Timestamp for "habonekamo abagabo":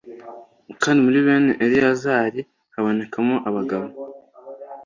2.73-3.87